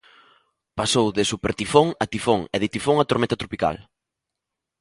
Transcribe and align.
Pasou 0.79 1.07
de 1.17 1.23
supertifón 1.31 1.87
a 2.03 2.05
tifón, 2.13 2.39
e 2.55 2.57
de 2.61 2.67
tifón 2.73 2.95
a 2.99 3.07
tormenta 3.11 3.39
tropical. 3.41 3.75